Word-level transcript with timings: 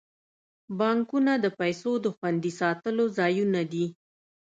بانکونه 0.77 1.33
د 1.43 1.45
پیسو 1.59 1.91
د 2.05 2.07
خوندي 2.15 2.51
ساتلو 2.61 3.05
ځایونه 3.17 3.61
دي. 3.71 3.85